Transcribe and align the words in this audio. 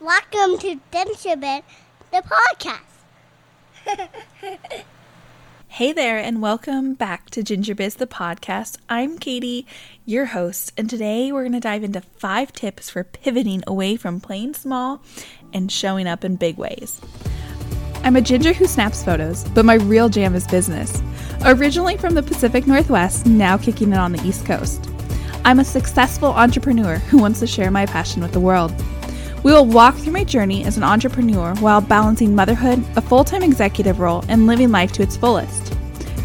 Welcome 0.00 0.58
to 0.60 0.80
Gingerbiz, 0.90 1.62
the 2.10 2.22
podcast. 2.22 2.80
Hey 5.68 5.92
there, 5.92 6.18
and 6.18 6.42
welcome 6.42 6.94
back 6.94 7.30
to 7.30 7.42
Gingerbiz, 7.42 7.98
the 7.98 8.06
podcast. 8.06 8.78
I'm 8.88 9.18
Katy, 9.18 9.66
your 10.06 10.26
host, 10.26 10.72
and 10.76 10.90
today 10.90 11.30
we're 11.30 11.42
going 11.42 11.52
to 11.52 11.60
dive 11.60 11.84
into 11.84 12.00
five 12.00 12.52
tips 12.52 12.90
for 12.90 13.04
pivoting 13.04 13.62
away 13.66 13.96
from 13.96 14.20
playing 14.20 14.54
small 14.54 15.02
and 15.52 15.70
showing 15.70 16.08
up 16.08 16.24
in 16.24 16.36
big 16.36 16.56
ways. 16.56 17.00
I'm 18.02 18.16
a 18.16 18.20
ginger 18.20 18.52
who 18.52 18.66
snaps 18.66 19.04
photos, 19.04 19.44
but 19.50 19.64
my 19.64 19.74
real 19.74 20.08
jam 20.08 20.34
is 20.34 20.46
business. 20.46 21.02
Originally 21.44 21.98
from 21.98 22.14
the 22.14 22.22
Pacific 22.22 22.66
Northwest, 22.66 23.26
now 23.26 23.56
kicking 23.56 23.92
it 23.92 23.98
on 23.98 24.12
the 24.12 24.26
East 24.26 24.46
Coast. 24.46 24.90
I'm 25.44 25.60
a 25.60 25.64
successful 25.64 26.30
entrepreneur 26.30 26.96
who 26.96 27.18
wants 27.18 27.40
to 27.40 27.46
share 27.46 27.70
my 27.70 27.86
passion 27.86 28.22
with 28.22 28.32
the 28.32 28.40
world. 28.40 28.74
We 29.42 29.52
will 29.52 29.64
walk 29.64 29.96
through 29.96 30.12
my 30.12 30.24
journey 30.24 30.64
as 30.64 30.76
an 30.76 30.82
entrepreneur 30.82 31.54
while 31.56 31.80
balancing 31.80 32.34
motherhood, 32.34 32.84
a 32.96 33.00
full 33.00 33.24
time 33.24 33.42
executive 33.42 33.98
role, 33.98 34.22
and 34.28 34.46
living 34.46 34.70
life 34.70 34.92
to 34.92 35.02
its 35.02 35.16
fullest. 35.16 35.74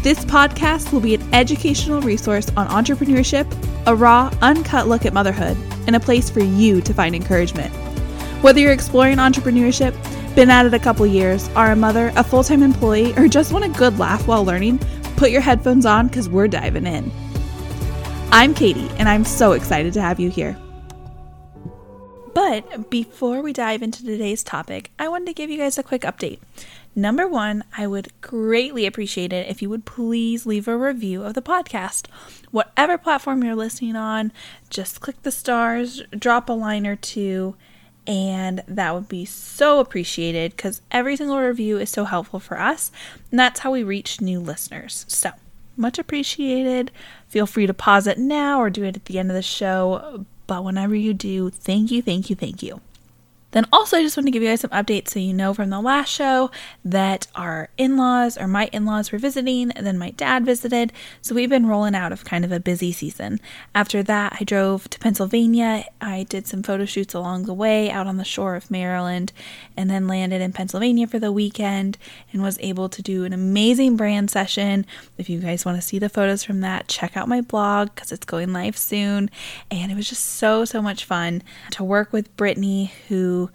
This 0.02 0.24
podcast 0.24 0.92
will 0.92 1.00
be 1.00 1.14
an 1.14 1.34
educational 1.34 2.02
resource 2.02 2.50
on 2.56 2.68
entrepreneurship, 2.68 3.46
a 3.86 3.94
raw, 3.96 4.30
uncut 4.42 4.86
look 4.86 5.06
at 5.06 5.14
motherhood, 5.14 5.56
and 5.86 5.96
a 5.96 6.00
place 6.00 6.28
for 6.28 6.40
you 6.40 6.82
to 6.82 6.92
find 6.92 7.14
encouragement. 7.14 7.72
Whether 8.42 8.60
you're 8.60 8.72
exploring 8.72 9.16
entrepreneurship, 9.16 9.94
been 10.36 10.50
at 10.50 10.66
it 10.66 10.74
a 10.74 10.78
couple 10.78 11.06
years, 11.06 11.48
are 11.56 11.72
a 11.72 11.76
mother, 11.76 12.12
a 12.16 12.22
full 12.22 12.44
time 12.44 12.62
employee, 12.62 13.14
or 13.16 13.28
just 13.28 13.50
want 13.50 13.64
a 13.64 13.78
good 13.78 13.98
laugh 13.98 14.28
while 14.28 14.44
learning, 14.44 14.78
put 15.16 15.30
your 15.30 15.40
headphones 15.40 15.86
on 15.86 16.08
because 16.08 16.28
we're 16.28 16.48
diving 16.48 16.86
in. 16.86 17.10
I'm 18.30 18.52
Katy, 18.52 18.90
and 18.98 19.08
I'm 19.08 19.24
so 19.24 19.52
excited 19.52 19.94
to 19.94 20.02
have 20.02 20.20
you 20.20 20.28
here. 20.28 20.58
But 22.36 22.90
before 22.90 23.40
we 23.40 23.54
dive 23.54 23.80
into 23.82 24.04
today's 24.04 24.44
topic, 24.44 24.90
I 24.98 25.08
wanted 25.08 25.28
to 25.28 25.32
give 25.32 25.48
you 25.48 25.56
guys 25.56 25.78
a 25.78 25.82
quick 25.82 26.02
update. 26.02 26.38
Number 26.94 27.26
one, 27.26 27.64
I 27.78 27.86
would 27.86 28.12
greatly 28.20 28.84
appreciate 28.84 29.32
it 29.32 29.48
if 29.48 29.62
you 29.62 29.70
would 29.70 29.86
please 29.86 30.44
leave 30.44 30.68
a 30.68 30.76
review 30.76 31.22
of 31.22 31.32
the 31.32 31.40
podcast. 31.40 32.08
Whatever 32.50 32.98
platform 32.98 33.42
you're 33.42 33.54
listening 33.54 33.96
on, 33.96 34.32
just 34.68 35.00
click 35.00 35.22
the 35.22 35.30
stars, 35.30 36.02
drop 36.10 36.50
a 36.50 36.52
line 36.52 36.86
or 36.86 36.96
two, 36.96 37.56
and 38.06 38.62
that 38.68 38.92
would 38.92 39.08
be 39.08 39.24
so 39.24 39.80
appreciated 39.80 40.54
because 40.54 40.82
every 40.90 41.16
single 41.16 41.40
review 41.40 41.78
is 41.78 41.88
so 41.88 42.04
helpful 42.04 42.38
for 42.38 42.60
us, 42.60 42.92
and 43.30 43.40
that's 43.40 43.60
how 43.60 43.72
we 43.72 43.82
reach 43.82 44.20
new 44.20 44.40
listeners. 44.40 45.06
So, 45.08 45.30
much 45.74 45.98
appreciated. 45.98 46.90
Feel 47.28 47.46
free 47.46 47.66
to 47.66 47.72
pause 47.72 48.06
it 48.06 48.18
now 48.18 48.60
or 48.60 48.68
do 48.68 48.84
it 48.84 48.94
at 48.94 49.06
the 49.06 49.18
end 49.18 49.30
of 49.30 49.34
the 49.34 49.40
show. 49.40 50.26
But 50.46 50.64
whenever 50.64 50.94
you 50.94 51.14
do, 51.14 51.50
thank 51.50 51.90
you, 51.90 52.02
thank 52.02 52.30
you, 52.30 52.36
thank 52.36 52.62
you. 52.62 52.80
Then 53.56 53.64
also, 53.72 53.96
I 53.96 54.02
just 54.02 54.18
want 54.18 54.26
to 54.26 54.30
give 54.30 54.42
you 54.42 54.50
guys 54.50 54.60
some 54.60 54.68
updates 54.68 55.08
so 55.08 55.18
you 55.18 55.32
know 55.32 55.54
from 55.54 55.70
the 55.70 55.80
last 55.80 56.10
show 56.10 56.50
that 56.84 57.26
our 57.34 57.70
in 57.78 57.96
laws 57.96 58.36
or 58.36 58.46
my 58.46 58.68
in 58.70 58.84
laws 58.84 59.10
were 59.10 59.16
visiting, 59.16 59.70
and 59.70 59.86
then 59.86 59.96
my 59.96 60.10
dad 60.10 60.44
visited. 60.44 60.92
So 61.22 61.34
we've 61.34 61.48
been 61.48 61.64
rolling 61.64 61.94
out 61.94 62.12
of 62.12 62.26
kind 62.26 62.44
of 62.44 62.52
a 62.52 62.60
busy 62.60 62.92
season. 62.92 63.40
After 63.74 64.02
that, 64.02 64.36
I 64.38 64.44
drove 64.44 64.90
to 64.90 64.98
Pennsylvania. 64.98 65.86
I 66.02 66.24
did 66.24 66.46
some 66.46 66.62
photo 66.62 66.84
shoots 66.84 67.14
along 67.14 67.44
the 67.44 67.54
way 67.54 67.90
out 67.90 68.06
on 68.06 68.18
the 68.18 68.24
shore 68.24 68.56
of 68.56 68.70
Maryland, 68.70 69.32
and 69.74 69.88
then 69.88 70.06
landed 70.06 70.42
in 70.42 70.52
Pennsylvania 70.52 71.06
for 71.06 71.18
the 71.18 71.32
weekend 71.32 71.96
and 72.34 72.42
was 72.42 72.58
able 72.60 72.90
to 72.90 73.00
do 73.00 73.24
an 73.24 73.32
amazing 73.32 73.96
brand 73.96 74.30
session. 74.30 74.84
If 75.16 75.30
you 75.30 75.40
guys 75.40 75.64
want 75.64 75.78
to 75.78 75.82
see 75.82 75.98
the 75.98 76.10
photos 76.10 76.44
from 76.44 76.60
that, 76.60 76.88
check 76.88 77.16
out 77.16 77.26
my 77.26 77.40
blog 77.40 77.94
because 77.94 78.12
it's 78.12 78.26
going 78.26 78.52
live 78.52 78.76
soon. 78.76 79.30
And 79.70 79.90
it 79.90 79.94
was 79.94 80.10
just 80.10 80.26
so, 80.26 80.66
so 80.66 80.82
much 80.82 81.06
fun 81.06 81.42
to 81.70 81.82
work 81.82 82.12
with 82.12 82.36
Brittany, 82.36 82.92
who 83.08 83.45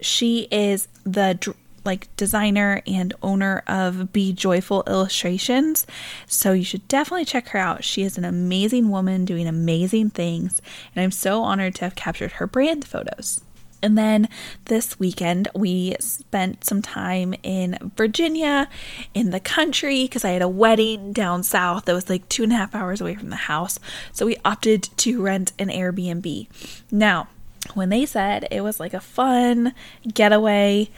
she 0.00 0.48
is 0.50 0.88
the 1.04 1.54
like 1.84 2.14
designer 2.16 2.82
and 2.86 3.14
owner 3.22 3.62
of 3.66 4.12
Be 4.12 4.32
Joyful 4.32 4.84
Illustrations. 4.86 5.86
So 6.26 6.52
you 6.52 6.64
should 6.64 6.86
definitely 6.88 7.24
check 7.24 7.48
her 7.48 7.58
out. 7.58 7.84
She 7.84 8.02
is 8.02 8.18
an 8.18 8.24
amazing 8.24 8.90
woman 8.90 9.24
doing 9.24 9.46
amazing 9.46 10.10
things, 10.10 10.60
and 10.94 11.02
I'm 11.02 11.10
so 11.10 11.42
honored 11.42 11.74
to 11.76 11.84
have 11.86 11.94
captured 11.94 12.32
her 12.32 12.46
brand 12.46 12.84
photos. 12.84 13.40
And 13.82 13.96
then 13.96 14.28
this 14.66 14.98
weekend, 14.98 15.48
we 15.54 15.96
spent 16.00 16.64
some 16.64 16.82
time 16.82 17.34
in 17.42 17.78
Virginia, 17.96 18.68
in 19.14 19.30
the 19.30 19.40
country, 19.40 20.04
because 20.04 20.24
I 20.24 20.32
had 20.32 20.42
a 20.42 20.48
wedding 20.48 21.14
down 21.14 21.42
south 21.42 21.86
that 21.86 21.94
was 21.94 22.10
like 22.10 22.28
two 22.28 22.42
and 22.42 22.52
a 22.52 22.56
half 22.56 22.74
hours 22.74 23.00
away 23.00 23.14
from 23.14 23.30
the 23.30 23.36
house. 23.36 23.78
So 24.12 24.26
we 24.26 24.36
opted 24.44 24.82
to 24.98 25.22
rent 25.22 25.52
an 25.58 25.68
Airbnb. 25.68 26.48
Now, 26.90 27.28
when 27.74 27.88
they 27.88 28.06
said 28.06 28.46
it 28.50 28.62
was 28.62 28.80
like 28.80 28.94
a 28.94 29.00
fun 29.00 29.74
getaway, 30.12 30.88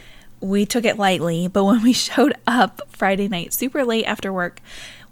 we 0.41 0.67
took 0.67 0.85
it 0.85 0.99
lightly. 0.99 1.49
But 1.53 1.65
when 1.65 1.83
we 1.83 1.93
showed 1.93 2.35
up 2.47 2.83
Friday 2.89 3.29
night, 3.29 3.53
super 3.53 3.85
late 3.85 4.05
after 4.05 4.33
work, 4.33 4.61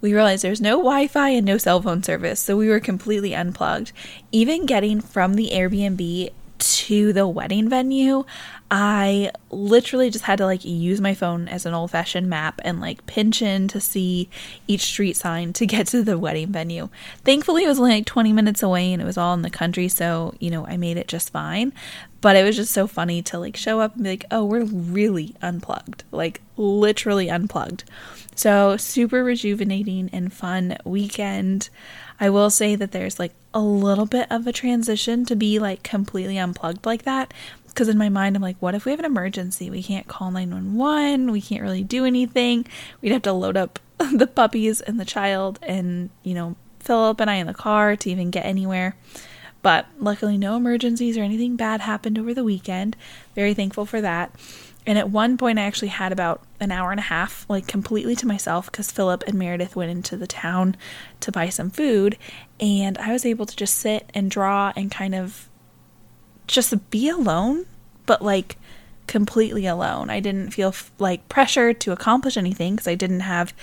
we 0.01 0.13
realized 0.13 0.43
there's 0.43 0.61
no 0.61 0.77
Wi 0.77 1.07
Fi 1.07 1.29
and 1.29 1.45
no 1.45 1.57
cell 1.57 1.81
phone 1.81 2.03
service. 2.03 2.39
So 2.39 2.57
we 2.57 2.69
were 2.69 2.79
completely 2.79 3.35
unplugged. 3.35 3.91
Even 4.31 4.65
getting 4.65 4.99
from 4.99 5.35
the 5.35 5.51
Airbnb 5.53 6.31
to 6.61 7.13
the 7.13 7.27
wedding 7.27 7.69
venue, 7.69 8.23
I 8.69 9.31
literally 9.49 10.09
just 10.09 10.23
had 10.23 10.37
to 10.37 10.45
like 10.45 10.63
use 10.63 11.01
my 11.01 11.13
phone 11.13 11.49
as 11.49 11.65
an 11.65 11.73
old 11.73 11.91
fashioned 11.91 12.29
map 12.29 12.61
and 12.63 12.79
like 12.79 13.05
pinch 13.05 13.41
in 13.41 13.67
to 13.67 13.81
see 13.81 14.29
each 14.65 14.81
street 14.81 15.17
sign 15.17 15.51
to 15.53 15.65
get 15.65 15.87
to 15.87 16.03
the 16.03 16.17
wedding 16.17 16.53
venue. 16.53 16.87
Thankfully, 17.25 17.65
it 17.65 17.67
was 17.67 17.79
only 17.79 17.95
like 17.95 18.05
20 18.05 18.31
minutes 18.31 18.63
away 18.63 18.93
and 18.93 19.01
it 19.01 19.05
was 19.05 19.17
all 19.17 19.33
in 19.33 19.41
the 19.41 19.49
country, 19.49 19.89
so 19.89 20.33
you 20.39 20.49
know, 20.49 20.65
I 20.65 20.77
made 20.77 20.95
it 20.95 21.09
just 21.09 21.31
fine. 21.31 21.73
But 22.21 22.35
it 22.35 22.43
was 22.43 22.55
just 22.55 22.71
so 22.71 22.87
funny 22.87 23.21
to 23.23 23.39
like 23.39 23.57
show 23.57 23.81
up 23.81 23.95
and 23.95 24.03
be 24.03 24.11
like, 24.11 24.25
oh, 24.31 24.45
we're 24.45 24.63
really 24.63 25.35
unplugged, 25.41 26.03
like 26.11 26.39
literally 26.55 27.29
unplugged. 27.29 27.83
So, 28.35 28.77
super 28.77 29.23
rejuvenating 29.23 30.09
and 30.13 30.31
fun 30.31 30.77
weekend. 30.85 31.69
I 32.21 32.29
will 32.29 32.51
say 32.51 32.75
that 32.75 32.91
there's 32.91 33.17
like 33.17 33.33
a 33.51 33.59
little 33.59 34.05
bit 34.05 34.27
of 34.31 34.45
a 34.45 34.53
transition 34.53 35.25
to 35.25 35.35
be 35.35 35.57
like 35.57 35.81
completely 35.81 36.37
unplugged 36.37 36.85
like 36.85 37.01
that 37.03 37.33
because 37.67 37.87
in 37.87 37.97
my 37.97 38.09
mind 38.09 38.35
I'm 38.35 38.43
like, 38.43 38.57
what 38.59 38.75
if 38.75 38.85
we 38.85 38.91
have 38.91 38.99
an 38.99 39.05
emergency? 39.05 39.71
We 39.71 39.81
can't 39.81 40.07
call 40.07 40.29
911. 40.29 41.31
We 41.31 41.41
can't 41.41 41.63
really 41.63 41.83
do 41.83 42.05
anything. 42.05 42.67
We'd 43.01 43.11
have 43.11 43.23
to 43.23 43.33
load 43.33 43.57
up 43.57 43.79
the 44.13 44.27
puppies 44.27 44.81
and 44.81 44.99
the 44.99 45.05
child 45.05 45.57
and, 45.63 46.11
you 46.21 46.35
know, 46.35 46.55
Philip 46.79 47.19
and 47.19 47.29
I 47.29 47.35
in 47.35 47.47
the 47.47 47.53
car 47.55 47.95
to 47.95 48.09
even 48.11 48.29
get 48.29 48.45
anywhere. 48.45 48.95
But 49.63 49.87
luckily, 49.99 50.37
no 50.37 50.55
emergencies 50.55 51.17
or 51.17 51.23
anything 51.23 51.55
bad 51.55 51.81
happened 51.81 52.17
over 52.17 52.33
the 52.33 52.43
weekend. 52.43 52.95
Very 53.35 53.53
thankful 53.53 53.85
for 53.85 54.01
that. 54.01 54.31
And 54.85 54.97
at 54.97 55.11
one 55.11 55.37
point, 55.37 55.59
I 55.59 55.63
actually 55.63 55.89
had 55.89 56.11
about 56.11 56.41
an 56.59 56.71
hour 56.71 56.89
and 56.91 56.99
a 56.99 57.03
half, 57.03 57.45
like 57.47 57.67
completely 57.67 58.15
to 58.15 58.25
myself, 58.25 58.71
because 58.71 58.91
Philip 58.91 59.23
and 59.27 59.37
Meredith 59.37 59.75
went 59.75 59.91
into 59.91 60.17
the 60.17 60.25
town 60.25 60.75
to 61.19 61.31
buy 61.31 61.49
some 61.49 61.69
food. 61.69 62.17
And 62.59 62.97
I 62.97 63.11
was 63.11 63.25
able 63.25 63.45
to 63.45 63.55
just 63.55 63.77
sit 63.77 64.09
and 64.13 64.31
draw 64.31 64.73
and 64.75 64.89
kind 64.89 65.13
of 65.13 65.47
just 66.47 66.89
be 66.89 67.09
alone, 67.09 67.67
but 68.05 68.23
like 68.23 68.57
completely 69.05 69.67
alone. 69.67 70.09
I 70.09 70.19
didn't 70.19 70.51
feel 70.51 70.73
like 70.97 71.29
pressured 71.29 71.79
to 71.81 71.91
accomplish 71.91 72.35
anything 72.35 72.75
because 72.75 72.87
I 72.87 72.95
didn't 72.95 73.21
have 73.21 73.53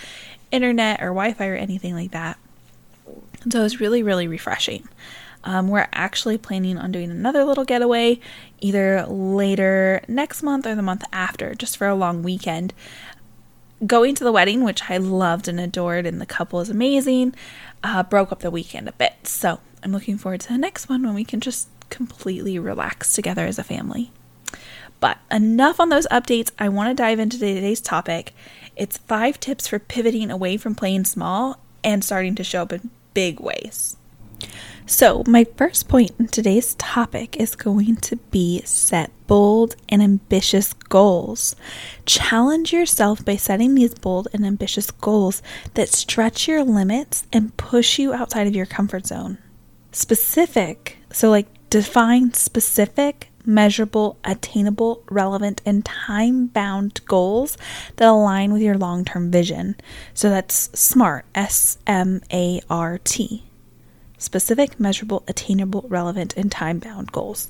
internet 0.51 1.01
or 1.03 1.09
Wi 1.09 1.33
Fi 1.33 1.47
or 1.49 1.55
anything 1.55 1.95
like 1.95 2.13
that. 2.13 2.39
So 3.51 3.61
it 3.61 3.63
was 3.63 3.81
really, 3.81 4.03
really 4.03 4.29
refreshing. 4.29 4.89
Um, 5.49 5.69
we're 5.69 5.89
actually 5.95 6.37
planning 6.37 6.77
on 6.77 6.93
doing 6.93 7.11
another 7.11 7.43
little 7.43 7.65
getaway 7.65 8.21
either 8.61 9.07
later 9.07 10.03
next 10.07 10.43
month 10.43 10.67
or 10.67 10.75
the 10.75 10.83
month 10.83 11.05
after, 11.11 11.55
just 11.55 11.79
for 11.79 11.89
a 11.89 11.95
long 11.95 12.23
weekend. 12.23 12.75
Going 13.87 14.15
to 14.17 14.25
the 14.25 14.31
wedding, 14.31 14.63
which 14.63 14.91
I 14.91 14.99
loved 14.99 15.49
and 15.49 15.59
adored, 15.59 16.05
and 16.05 16.21
the 16.21 16.27
couple 16.27 16.61
is 16.61 16.69
amazing, 16.69 17.35
uh, 17.83 18.03
broke 18.03 18.31
up 18.31 18.41
the 18.41 18.51
weekend 18.51 18.91
a 18.91 18.93
bit. 18.93 19.27
So 19.27 19.61
I'm 19.83 19.91
looking 19.91 20.19
forward 20.19 20.43
to 20.43 20.53
the 20.53 20.59
next 20.59 20.91
one 20.91 21.03
when 21.03 21.15
we 21.15 21.25
can 21.25 21.41
just 21.41 21.69
completely 21.89 22.59
relax 22.59 23.15
together 23.15 23.47
as 23.47 23.59
a 23.59 23.65
family. 23.65 24.11
But 25.01 25.17
enough 25.31 25.81
on 25.81 25.89
those 25.89 26.07
updates. 26.09 26.51
I 26.59 26.69
want 26.69 26.91
to 26.91 27.03
dive 27.03 27.21
into 27.21 27.39
today's 27.39 27.81
topic. 27.81 28.35
It's 28.77 28.99
five 28.99 29.41
tips 29.41 29.67
for 29.67 29.79
pivoting 29.79 30.31
away 30.31 30.59
from 30.59 30.75
playing 30.75 31.07
small 31.07 31.59
and 31.83 32.05
starting 32.05 32.35
to 32.35 32.45
show 32.45 32.61
up 32.63 32.73
in 32.75 32.91
big 33.15 33.41
ways. 33.41 33.97
So, 34.87 35.23
my 35.27 35.45
first 35.45 35.87
point 35.87 36.13
in 36.19 36.29
today's 36.29 36.75
topic 36.77 37.37
is 37.37 37.55
going 37.55 37.97
to 37.97 38.17
be 38.17 38.63
set 38.65 39.11
bold 39.27 39.77
and 39.91 40.03
ambitious 40.03 40.73
goals. 40.73 41.55
Challenge 42.07 42.73
yourself 42.73 43.23
by 43.23 43.37
setting 43.37 43.75
these 43.75 43.95
bold 43.95 44.29
and 44.33 44.47
ambitious 44.47 44.91
goals 44.91 45.43
that 45.75 45.91
stretch 45.91 46.49
your 46.49 46.65
limits 46.65 47.27
and 47.35 47.55
push 47.59 47.99
you 47.99 48.15
outside 48.15 48.47
of 48.47 48.57
your 48.57 48.65
comfort 48.65 49.07
zone. 49.07 49.37
Specific, 49.93 50.97
so 51.13 51.29
like 51.29 51.49
define 51.69 52.33
specific, 52.33 53.29
measurable, 53.45 54.19
attainable, 54.25 55.05
relevant, 55.11 55.61
and 55.67 55.85
time 55.85 56.47
bound 56.47 57.05
goals 57.05 57.59
that 57.97 58.09
align 58.09 58.55
with 58.55 58.63
your 58.63 58.79
long 58.79 59.05
term 59.05 59.31
vision. 59.31 59.77
So 60.15 60.31
that's 60.31 60.71
SMART, 60.73 61.27
S 61.35 61.77
M 61.87 62.23
A 62.33 62.63
R 62.71 62.99
T 63.05 63.45
specific, 64.19 64.79
measurable, 64.79 65.23
attainable, 65.29 65.87
relevant, 65.89 66.37
and 66.37 66.51
time 66.51 66.79
bound 66.79 67.13
goals. 67.13 67.49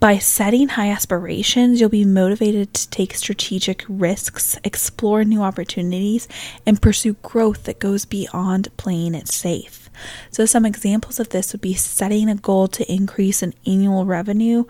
By 0.00 0.18
setting 0.18 0.68
high 0.68 0.90
aspirations, 0.90 1.80
you'll 1.80 1.88
be 1.88 2.04
motivated 2.04 2.72
to 2.74 2.90
take 2.90 3.14
strategic 3.14 3.84
risks, 3.88 4.56
explore 4.62 5.24
new 5.24 5.42
opportunities, 5.42 6.28
and 6.64 6.80
pursue 6.80 7.14
growth 7.14 7.64
that 7.64 7.80
goes 7.80 8.04
beyond 8.04 8.74
playing 8.76 9.16
it 9.16 9.26
safe. 9.26 9.90
So, 10.30 10.46
some 10.46 10.64
examples 10.64 11.18
of 11.18 11.30
this 11.30 11.52
would 11.52 11.60
be 11.60 11.74
setting 11.74 12.28
a 12.28 12.36
goal 12.36 12.68
to 12.68 12.92
increase 12.92 13.42
an 13.42 13.54
annual 13.66 14.06
revenue 14.06 14.64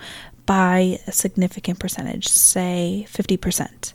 by 0.46 0.98
a 1.06 1.12
significant 1.12 1.78
percentage, 1.78 2.26
say 2.28 3.06
50% 3.10 3.92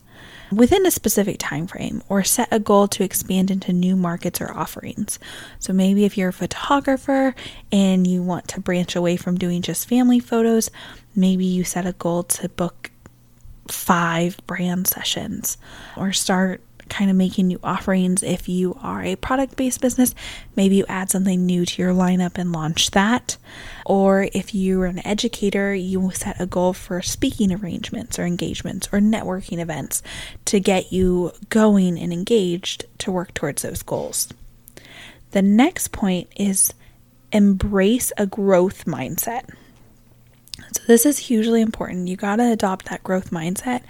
within 0.56 0.86
a 0.86 0.92
specific 0.92 1.38
time 1.40 1.68
frame 1.68 2.02
or 2.10 2.24
set 2.24 2.48
a 2.52 2.60
goal 2.60 2.88
to 2.90 3.04
expand 3.04 3.52
into 3.52 3.74
new 3.74 3.96
markets 3.96 4.42
or 4.42 4.52
offerings. 4.52 5.20
So 5.60 5.74
maybe 5.74 6.06
if 6.06 6.18
you're 6.18 6.30
a 6.30 6.34
photographer 6.34 7.36
and 7.72 8.06
you 8.08 8.22
want 8.22 8.48
to 8.50 8.62
branch 8.62 8.96
away 8.96 9.18
from 9.18 9.38
doing 9.38 9.62
just 9.62 9.88
family 9.88 10.20
photos, 10.20 10.72
maybe 11.16 11.46
you 11.46 11.64
set 11.64 11.86
a 11.86 11.94
goal 11.94 12.24
to 12.24 12.50
book 12.50 12.92
5 13.68 14.38
brand 14.46 14.88
sessions 14.88 15.58
or 15.96 16.12
start 16.12 16.62
kind 16.90 17.10
of 17.10 17.16
making 17.16 17.48
new 17.48 17.60
offerings. 17.64 18.24
If 18.24 18.48
you 18.50 18.78
are 18.82 19.04
a 19.04 19.16
product 19.16 19.56
based 19.56 19.82
business, 19.82 20.14
maybe 20.56 20.76
you 20.76 20.86
add 20.88 21.10
something 21.10 21.46
new 21.46 21.66
to 21.66 21.82
your 21.82 21.94
lineup 21.94 22.38
and 22.38 22.52
launch 22.52 22.92
that. 22.92 23.38
Or 23.86 24.28
if 24.34 24.54
you're 24.56 24.86
an 24.86 25.06
educator, 25.06 25.74
you 25.74 26.12
set 26.12 26.40
a 26.40 26.46
goal 26.46 26.74
for 26.74 27.02
speaking 27.02 27.52
arrangements 27.54 28.18
or 28.20 28.26
engagements 28.26 28.88
or 28.92 29.00
networking 29.00 29.60
events 29.60 30.02
to 30.46 30.60
get 30.60 30.92
you 30.92 31.32
going 31.50 32.00
and 32.00 32.14
engaged 32.14 32.86
to 33.00 33.12
work 33.12 33.34
towards 33.34 33.62
those 33.62 33.84
goals. 33.84 34.30
The 35.32 35.42
next 35.42 35.92
point 35.92 36.30
is 36.36 36.74
embrace 37.32 38.12
a 38.18 38.28
growth 38.28 38.86
mindset. 38.86 39.50
So, 40.74 40.82
this 40.88 41.06
is 41.06 41.18
hugely 41.20 41.62
important. 41.62 42.08
You 42.08 42.16
got 42.16 42.38
to 42.38 42.52
adopt 42.52 42.86
that 42.86 43.04
growth 43.04 43.30
mindset, 43.30 43.84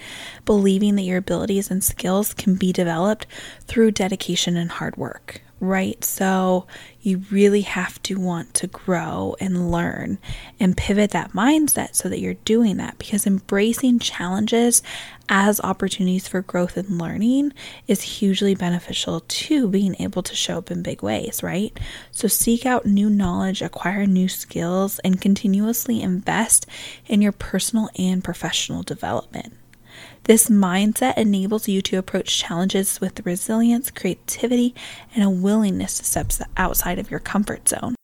believing 0.45 0.95
that 0.95 1.03
your 1.03 1.17
abilities 1.17 1.71
and 1.71 1.83
skills 1.83 2.33
can 2.33 2.55
be 2.55 2.73
developed 2.73 3.25
through 3.61 3.91
dedication 3.91 4.57
and 4.57 4.69
hard 4.69 4.97
work, 4.97 5.41
right? 5.63 6.03
So 6.03 6.67
you 7.01 7.23
really 7.31 7.61
have 7.61 8.01
to 8.03 8.19
want 8.19 8.53
to 8.55 8.67
grow 8.67 9.35
and 9.39 9.71
learn 9.71 10.17
and 10.59 10.75
pivot 10.75 11.11
that 11.11 11.31
mindset 11.31 11.95
so 11.95 12.09
that 12.09 12.19
you're 12.19 12.33
doing 12.33 12.77
that 12.77 12.97
because 12.97 13.25
embracing 13.25 13.99
challenges 13.99 14.83
as 15.29 15.61
opportunities 15.61 16.27
for 16.27 16.41
growth 16.41 16.75
and 16.75 16.97
learning 16.99 17.53
is 17.87 18.01
hugely 18.01 18.55
beneficial 18.55 19.21
to 19.21 19.69
being 19.69 19.95
able 19.99 20.21
to 20.21 20.35
show 20.35 20.57
up 20.57 20.69
in 20.69 20.83
big 20.83 21.01
ways, 21.01 21.41
right? 21.41 21.77
So 22.11 22.27
seek 22.27 22.65
out 22.65 22.85
new 22.85 23.09
knowledge, 23.09 23.61
acquire 23.61 24.05
new 24.05 24.27
skills, 24.27 24.99
and 24.99 25.21
continuously 25.21 26.01
invest 26.01 26.65
in 27.07 27.21
your 27.21 27.31
personal 27.31 27.89
and 27.97 28.21
professional 28.21 28.83
development. 28.83 29.53
This 30.25 30.49
mindset 30.49 31.17
enables 31.17 31.67
you 31.67 31.81
to 31.81 31.97
approach 31.97 32.37
challenges 32.37 33.01
with 33.01 33.25
resilience, 33.25 33.91
creativity, 33.91 34.73
and 35.13 35.21
a 35.21 35.29
willingness 35.29 35.97
to 35.97 36.05
step 36.05 36.31
outside 36.55 36.97
of 36.97 37.11
your 37.11 37.19
comfort 37.19 37.67
zone. 37.67 37.95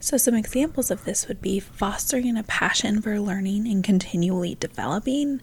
So, 0.00 0.16
some 0.16 0.34
examples 0.34 0.90
of 0.90 1.04
this 1.04 1.28
would 1.28 1.42
be 1.42 1.60
fostering 1.60 2.38
a 2.38 2.42
passion 2.44 3.02
for 3.02 3.20
learning 3.20 3.68
and 3.68 3.84
continually 3.84 4.56
developing, 4.58 5.42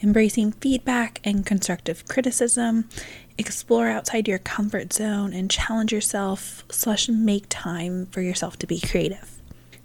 embracing 0.00 0.52
feedback 0.52 1.20
and 1.24 1.44
constructive 1.44 2.06
criticism, 2.06 2.88
explore 3.36 3.88
outside 3.88 4.28
your 4.28 4.38
comfort 4.38 4.92
zone 4.92 5.32
and 5.32 5.50
challenge 5.50 5.92
yourself, 5.92 6.64
slash, 6.70 7.08
make 7.08 7.46
time 7.48 8.06
for 8.06 8.20
yourself 8.20 8.56
to 8.60 8.66
be 8.68 8.78
creative 8.78 9.33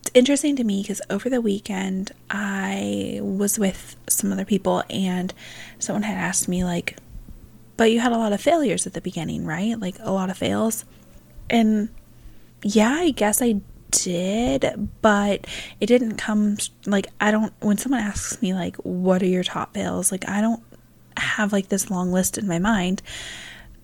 it's 0.10 0.18
interesting 0.18 0.56
to 0.56 0.64
me 0.64 0.82
because 0.82 1.02
over 1.12 1.30
the 1.30 1.40
weekend 1.40 2.12
I 2.32 3.20
was 3.22 3.60
with 3.60 3.96
some 4.08 4.32
other 4.32 4.46
people 4.46 4.84
and 4.90 5.32
someone 5.78 6.02
had 6.02 6.18
asked 6.18 6.48
me 6.48 6.64
like 6.64 6.98
but 7.78 7.92
you 7.92 8.00
had 8.00 8.12
a 8.12 8.18
lot 8.18 8.34
of 8.34 8.42
failures 8.42 8.86
at 8.86 8.94
the 8.94 9.00
beginning, 9.00 9.46
right? 9.46 9.80
Like 9.80 9.96
a 10.00 10.12
lot 10.12 10.30
of 10.30 10.38
fails. 10.38 10.84
And 11.50 11.88
yeah, 12.62 12.92
I 12.92 13.12
guess 13.12 13.42
I 13.42 13.62
did, 13.92 14.90
but 15.02 15.48
it 15.80 15.86
didn't 15.86 16.18
come 16.18 16.58
like 16.86 17.08
I 17.22 17.32
don't 17.32 17.54
when 17.60 17.78
someone 17.78 18.02
asks 18.02 18.42
me 18.42 18.54
like 18.54 18.76
what 18.78 19.22
are 19.22 19.28
your 19.28 19.44
top 19.44 19.76
fails? 19.76 20.12
Like 20.12 20.28
I 20.28 20.42
don't 20.42 20.64
have 21.18 21.54
like 21.54 21.70
this 21.70 21.92
long 21.92 22.12
list 22.12 22.38
in 22.38 22.48
my 22.48 22.60
mind. 22.60 23.04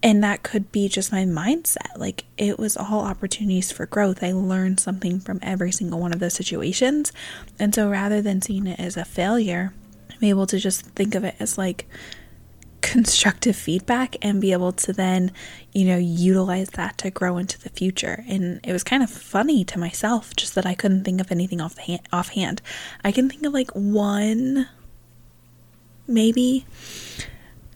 And 0.05 0.23
that 0.23 0.43
could 0.43 0.71
be 0.71 0.87
just 0.87 1.11
my 1.11 1.23
mindset. 1.23 1.97
Like 1.97 2.25
it 2.37 2.59
was 2.59 2.77
all 2.77 3.01
opportunities 3.01 3.71
for 3.71 3.87
growth. 3.87 4.23
I 4.23 4.33
learned 4.33 4.79
something 4.79 5.19
from 5.19 5.39
every 5.41 5.71
single 5.71 5.99
one 5.99 6.13
of 6.13 6.19
those 6.19 6.35
situations. 6.35 7.11
And 7.57 7.73
so 7.73 7.89
rather 7.89 8.21
than 8.21 8.39
seeing 8.39 8.67
it 8.67 8.79
as 8.79 8.97
a 8.97 9.03
failure, 9.03 9.73
I'm 10.11 10.23
able 10.23 10.45
to 10.45 10.59
just 10.59 10.83
think 10.91 11.15
of 11.15 11.23
it 11.23 11.33
as 11.39 11.57
like 11.57 11.89
constructive 12.81 13.55
feedback 13.55 14.15
and 14.21 14.39
be 14.39 14.51
able 14.51 14.73
to 14.73 14.93
then, 14.93 15.31
you 15.73 15.85
know, 15.85 15.97
utilize 15.97 16.69
that 16.69 16.99
to 16.99 17.09
grow 17.09 17.37
into 17.37 17.59
the 17.59 17.69
future. 17.69 18.23
And 18.27 18.59
it 18.63 18.73
was 18.73 18.83
kind 18.83 19.01
of 19.01 19.09
funny 19.09 19.63
to 19.65 19.79
myself 19.79 20.35
just 20.35 20.53
that 20.53 20.67
I 20.67 20.75
couldn't 20.75 21.03
think 21.03 21.19
of 21.19 21.31
anything 21.31 21.59
off 21.59 21.73
the 21.73 21.81
hand, 21.81 22.07
offhand. 22.13 22.61
I 23.03 23.11
can 23.11 23.27
think 23.27 23.43
of 23.43 23.53
like 23.53 23.71
one 23.71 24.67
maybe 26.07 26.67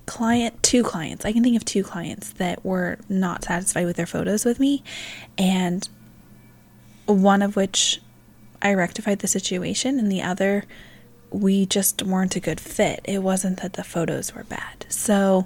client, 0.09 0.61
two 0.63 0.83
clients. 0.83 1.23
I 1.23 1.31
can 1.31 1.43
think 1.43 1.55
of 1.55 1.63
two 1.63 1.83
clients 1.83 2.31
that 2.33 2.65
were 2.65 2.97
not 3.07 3.43
satisfied 3.43 3.85
with 3.85 3.95
their 3.95 4.07
photos 4.07 4.43
with 4.43 4.59
me, 4.59 4.83
and 5.37 5.87
one 7.05 7.43
of 7.43 7.55
which 7.55 8.01
I 8.61 8.73
rectified 8.73 9.19
the 9.19 9.27
situation, 9.27 9.99
and 9.99 10.11
the 10.11 10.23
other 10.23 10.65
we 11.31 11.67
just 11.67 12.01
weren't 12.01 12.35
a 12.35 12.39
good 12.39 12.59
fit. 12.59 13.01
It 13.03 13.19
wasn't 13.19 13.61
that 13.61 13.73
the 13.73 13.83
photos 13.83 14.33
were 14.33 14.45
bad. 14.45 14.87
So 14.89 15.45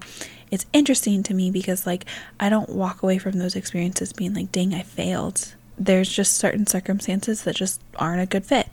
it's 0.49 0.65
interesting 0.71 1.23
to 1.23 1.33
me 1.33 1.51
because, 1.51 1.85
like, 1.85 2.05
I 2.39 2.47
don't 2.47 2.69
walk 2.69 3.03
away 3.03 3.17
from 3.17 3.33
those 3.33 3.57
experiences 3.57 4.13
being 4.13 4.33
like, 4.33 4.51
dang, 4.53 4.73
I 4.73 4.83
failed. 4.83 5.55
There's 5.77 6.09
just 6.09 6.37
certain 6.37 6.67
circumstances 6.67 7.43
that 7.43 7.57
just 7.57 7.81
aren't 7.97 8.21
a 8.21 8.25
good 8.25 8.45
fit. 8.45 8.69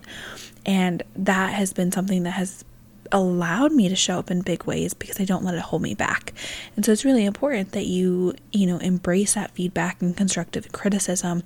And 0.65 1.03
that 1.17 1.55
has 1.55 1.73
been 1.73 1.91
something 1.91 2.23
that 2.23 2.33
has 2.33 2.65
allowed 3.13 3.73
me 3.73 3.89
to 3.89 3.97
show 3.97 4.19
up 4.19 4.31
in 4.31 4.43
big 4.43 4.65
ways 4.65 4.95
because 4.95 5.21
I 5.21 5.25
don't 5.25 5.45
let 5.45 5.55
it 5.55 5.61
hold 5.61 5.83
me 5.83 5.95
back. 5.95 6.33
And 6.77 6.85
so 6.85 6.93
it's 6.93 7.05
really 7.05 7.25
important 7.25 7.73
that 7.73 7.87
you, 7.87 8.35
you 8.53 8.67
know, 8.67 8.79
embrace 8.79 9.35
that 9.35 9.51
feedback 9.53 10.01
and 10.01 10.17
constructive 10.17 10.73
criticism, 10.73 11.43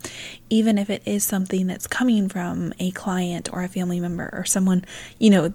even 0.51 0.79
if 0.79 0.91
it 0.91 1.03
is 1.05 1.25
something 1.25 1.67
that's 1.67 1.87
coming 1.87 2.29
from 2.29 2.73
a 2.79 2.91
client 2.93 3.49
or 3.53 3.63
a 3.63 3.69
family 3.69 4.01
member 4.01 4.31
or 4.33 4.45
someone, 4.45 4.85
you 5.19 5.31
know, 5.31 5.53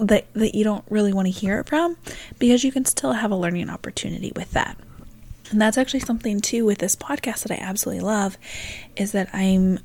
that, 0.00 0.32
that 0.34 0.54
you 0.54 0.64
don't 0.64 0.84
really 0.88 1.12
want 1.12 1.26
to 1.26 1.32
hear 1.32 1.58
it 1.60 1.66
from, 1.66 1.96
because 2.38 2.62
you 2.62 2.70
can 2.70 2.84
still 2.84 3.12
have 3.12 3.30
a 3.30 3.36
learning 3.36 3.68
opportunity 3.70 4.32
with 4.36 4.52
that. 4.52 4.76
And 5.50 5.60
that's 5.60 5.78
actually 5.78 6.00
something 6.00 6.40
too 6.40 6.64
with 6.64 6.78
this 6.78 6.94
podcast 6.94 7.42
that 7.44 7.52
I 7.52 7.62
absolutely 7.62 8.04
love 8.04 8.36
is 8.96 9.12
that 9.12 9.30
I'm 9.32 9.78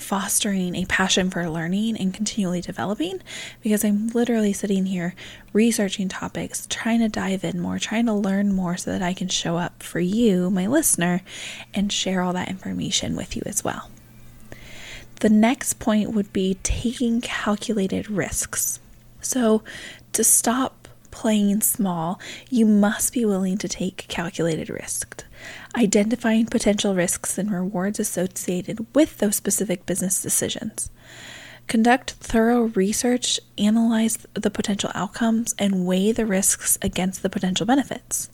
fostering 0.00 0.74
a 0.74 0.84
passion 0.86 1.30
for 1.30 1.48
learning 1.48 1.96
and 1.96 2.14
continually 2.14 2.60
developing 2.60 3.20
because 3.62 3.84
I'm 3.84 4.08
literally 4.08 4.52
sitting 4.52 4.86
here 4.86 5.14
researching 5.52 6.08
topics, 6.08 6.66
trying 6.68 7.00
to 7.00 7.08
dive 7.08 7.44
in 7.44 7.60
more, 7.60 7.78
trying 7.78 8.06
to 8.06 8.12
learn 8.12 8.54
more 8.54 8.76
so 8.76 8.90
that 8.92 9.02
I 9.02 9.14
can 9.14 9.28
show 9.28 9.56
up 9.56 9.82
for 9.82 10.00
you, 10.00 10.50
my 10.50 10.66
listener, 10.66 11.22
and 11.74 11.92
share 11.92 12.22
all 12.22 12.32
that 12.32 12.48
information 12.48 13.16
with 13.16 13.36
you 13.36 13.42
as 13.46 13.64
well. 13.64 13.90
The 15.20 15.30
next 15.30 15.74
point 15.74 16.12
would 16.12 16.32
be 16.32 16.58
taking 16.62 17.20
calculated 17.20 18.08
risks. 18.08 18.78
So, 19.20 19.64
to 20.12 20.22
stop 20.22 20.86
playing 21.10 21.60
small, 21.62 22.20
you 22.48 22.64
must 22.64 23.12
be 23.12 23.24
willing 23.24 23.58
to 23.58 23.68
take 23.68 24.06
calculated 24.08 24.70
risks 24.70 25.24
identifying 25.78 26.46
potential 26.46 26.94
risks 26.94 27.38
and 27.38 27.50
rewards 27.50 28.00
associated 28.00 28.84
with 28.94 29.18
those 29.18 29.36
specific 29.36 29.86
business 29.86 30.20
decisions. 30.20 30.90
Conduct 31.68 32.12
thorough 32.12 32.64
research, 32.68 33.38
analyze 33.58 34.18
the 34.34 34.50
potential 34.50 34.90
outcomes, 34.94 35.54
and 35.58 35.86
weigh 35.86 36.12
the 36.12 36.26
risks 36.26 36.78
against 36.80 37.22
the 37.22 37.30
potential 37.30 37.66
benefits. 37.66 38.30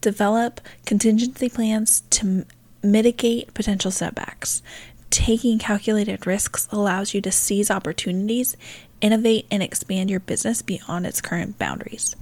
Develop 0.00 0.60
contingency 0.84 1.48
plans 1.48 2.02
to 2.10 2.44
mitigate 2.82 3.54
potential 3.54 3.90
setbacks. 3.90 4.62
Taking 5.08 5.58
calculated 5.58 6.26
risks 6.26 6.68
allows 6.70 7.14
you 7.14 7.22
to 7.22 7.32
seize 7.32 7.70
opportunities, 7.70 8.56
innovate, 9.00 9.46
and 9.50 9.62
expand 9.62 10.10
your 10.10 10.20
business 10.20 10.60
beyond 10.60 11.06
its 11.06 11.22
current 11.22 11.58
boundaries. 11.58 12.14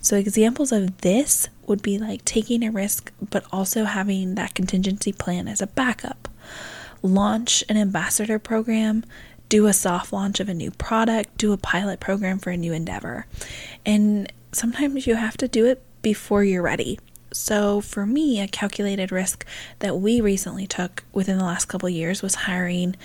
So, 0.00 0.16
examples 0.16 0.72
of 0.72 0.98
this 1.02 1.48
would 1.70 1.80
be 1.80 1.96
like 1.96 2.24
taking 2.26 2.62
a 2.62 2.70
risk, 2.70 3.12
but 3.30 3.46
also 3.50 3.84
having 3.84 4.34
that 4.34 4.54
contingency 4.54 5.12
plan 5.12 5.48
as 5.48 5.62
a 5.62 5.66
backup. 5.68 6.28
Launch 7.02 7.64
an 7.68 7.78
ambassador 7.78 8.38
program, 8.38 9.04
do 9.48 9.66
a 9.66 9.72
soft 9.72 10.12
launch 10.12 10.40
of 10.40 10.48
a 10.48 10.54
new 10.54 10.70
product, 10.72 11.38
do 11.38 11.52
a 11.52 11.56
pilot 11.56 12.00
program 12.00 12.38
for 12.38 12.50
a 12.50 12.56
new 12.56 12.72
endeavor. 12.72 13.26
And 13.86 14.30
sometimes 14.52 15.06
you 15.06 15.14
have 15.14 15.38
to 15.38 15.48
do 15.48 15.64
it 15.64 15.82
before 16.02 16.44
you're 16.44 16.62
ready. 16.62 16.98
So, 17.32 17.80
for 17.80 18.04
me, 18.04 18.40
a 18.40 18.48
calculated 18.48 19.12
risk 19.12 19.46
that 19.78 19.98
we 19.98 20.20
recently 20.20 20.66
took 20.66 21.04
within 21.12 21.38
the 21.38 21.44
last 21.44 21.66
couple 21.66 21.88
years 21.88 22.22
was 22.22 22.34
hiring 22.34 22.96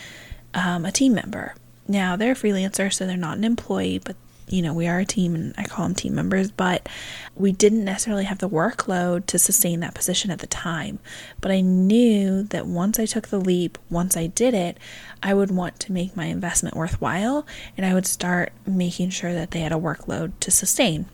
um, 0.55 0.83
a 0.83 0.91
team 0.91 1.13
member. 1.13 1.53
Now, 1.87 2.15
they're 2.15 2.31
a 2.31 2.35
freelancer, 2.35 2.91
so 2.91 3.05
they're 3.05 3.17
not 3.17 3.37
an 3.37 3.43
employee, 3.43 4.01
but 4.03 4.15
you 4.47 4.61
know, 4.61 4.73
we 4.73 4.87
are 4.87 4.99
a 4.99 5.05
team 5.05 5.33
and 5.33 5.53
I 5.57 5.63
call 5.63 5.85
them 5.85 5.95
team 5.95 6.13
members, 6.13 6.51
but 6.51 6.87
we 7.35 7.51
didn't 7.51 7.83
necessarily 7.83 8.25
have 8.25 8.37
the 8.37 8.49
workload 8.49 9.25
to 9.27 9.39
sustain 9.39 9.79
that 9.79 9.95
position 9.95 10.29
at 10.29 10.39
the 10.39 10.47
time. 10.47 10.99
But 11.41 11.51
I 11.51 11.61
knew 11.61 12.43
that 12.43 12.67
once 12.67 12.99
I 12.99 13.05
took 13.05 13.29
the 13.29 13.39
leap, 13.39 13.77
once 13.89 14.15
I 14.15 14.27
did 14.27 14.53
it, 14.53 14.77
I 15.23 15.33
would 15.33 15.51
want 15.51 15.79
to 15.81 15.91
make 15.91 16.15
my 16.15 16.25
investment 16.25 16.75
worthwhile 16.75 17.45
and 17.75 17.85
I 17.85 17.93
would 17.93 18.05
start 18.05 18.53
making 18.67 19.09
sure 19.09 19.33
that 19.33 19.51
they 19.51 19.61
had 19.61 19.71
a 19.71 19.75
workload 19.75 20.33
to 20.41 20.51
sustain. 20.51 21.07